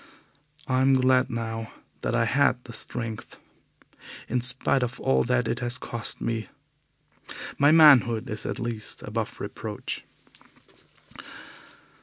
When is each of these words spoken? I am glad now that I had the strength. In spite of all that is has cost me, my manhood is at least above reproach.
I 0.67 0.81
am 0.81 0.95
glad 0.95 1.29
now 1.29 1.71
that 2.01 2.15
I 2.15 2.25
had 2.25 2.63
the 2.63 2.73
strength. 2.73 3.37
In 4.27 4.41
spite 4.41 4.81
of 4.81 4.99
all 4.99 5.23
that 5.25 5.47
is 5.47 5.59
has 5.59 5.77
cost 5.77 6.21
me, 6.21 6.49
my 7.59 7.71
manhood 7.71 8.27
is 8.27 8.47
at 8.47 8.57
least 8.57 9.03
above 9.03 9.39
reproach. 9.39 10.03